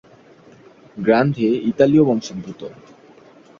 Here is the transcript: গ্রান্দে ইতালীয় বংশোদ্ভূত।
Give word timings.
গ্রান্দে 0.97 1.49
ইতালীয় 1.69 2.03
বংশোদ্ভূত। 2.03 2.61